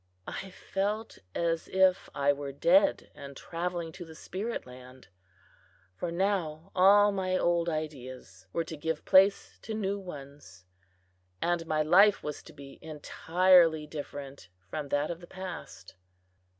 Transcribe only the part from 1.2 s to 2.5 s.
as if I